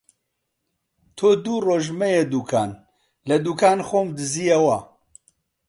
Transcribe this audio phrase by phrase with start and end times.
[1.15, 2.71] تۆ دوو ڕۆژ مەیە دووکان!
[3.29, 4.77] لە دووکان خۆم دزییەوە